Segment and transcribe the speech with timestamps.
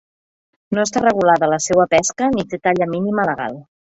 [0.77, 3.61] No està regulada la seua pesca ni té talla mínima legal.